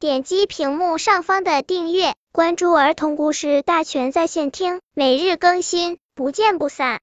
[0.00, 7.00] 点击屏幕上方的订阅，关注儿童故事大全在线听，每日更新，不见不散。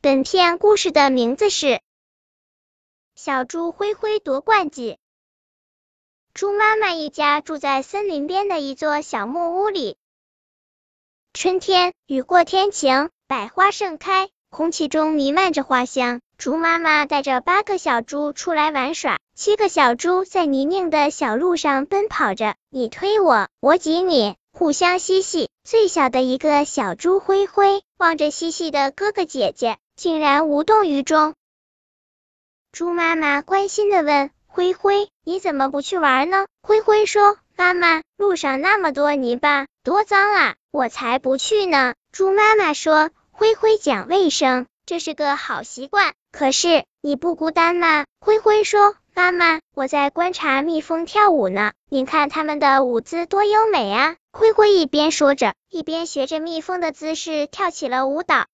[0.00, 1.66] 本片故事的名字是
[3.14, 4.92] 《小猪灰灰夺冠记》。
[6.32, 9.98] 猪妈妈一家住在森林边的一座小木屋里。
[11.34, 16.20] 春天，雨过天晴，百花盛开，空气中弥漫着花香。
[16.38, 25.50] 猪妈妈带着八个小猪出来玩耍，七个小猪在泥泞的小路上奔跑着，你推我，我挤你，互相嬉戏。
[25.64, 31.34] 最小的一个小猪灰灰望着嬉戏的哥哥姐姐，竟然无动于衷。
[32.70, 48.06] 猪妈妈关心的问：“灰灰，你怎么不去玩呢？”灰灰说：“妈妈，路上那么多泥巴，多脏啊，我才不去呢。”猪妈妈说：“灰灰讲卫生，这是个好习惯。”可是你不孤单吗？
[48.20, 58.46] 灰灰说：“妈妈，我在观察蜜蜂跳舞呢，你看它们的舞姿多优美啊！”灰灰一边说着，一边学着蜜蜂的姿势跳起了舞蹈。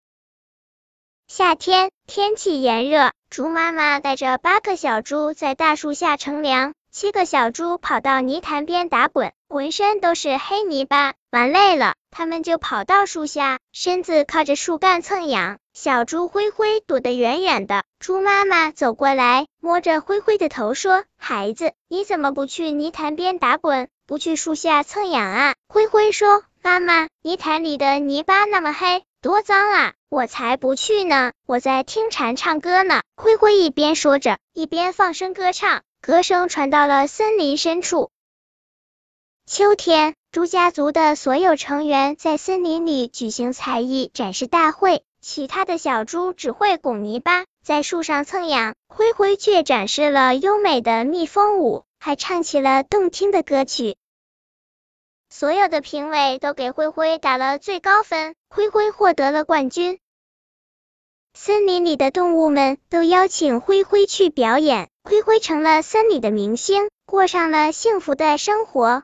[1.29, 6.75] 夏天天气炎热，猪妈妈带着八个小猪在大树下乘凉。
[6.93, 11.15] 七个小猪跑到泥潭边打滚，浑身都是黑泥巴。
[11.31, 15.59] 玩累了，他们就跑到树下，身子靠着树干蹭痒。
[15.73, 17.85] 小猪灰灰躲得远远的。
[18.01, 29.93] 猪妈妈走过来，摸着灰灰的头说：“孩子，你怎么不去泥潭边打滚，不去树下蹭痒啊？”灰灰说：“妈妈，泥潭里的泥巴那么黑，多脏啊！
[30.09, 35.83] 我才不去呢，我在听蝉唱歌呢。”灰灰一边说着，一边放声歌唱。
[36.03, 38.11] 歌声传到了森林深处。
[39.45, 45.05] 秋天，猪家族的所有成员在森林里举行才艺展示大会。
[45.21, 53.97] 其他的小猪只会拱泥巴，在树上蹭痒，灰灰却展示了优美的蜜蜂舞，还唱起了动听的歌曲。
[55.29, 60.01] 所有的评委都给灰灰打了最高分，灰灰获得了冠军。
[61.33, 64.89] 森林里的动物们都邀请灰灰去表演。
[65.03, 69.03] 灰灰成了森林的明星，过上了幸福的生活。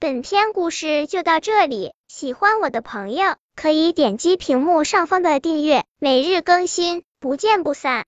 [0.00, 8.06] 本篇故事就到这里，喜欢我的朋友可以点击屏幕上方的订阅，每日更新，不见不散。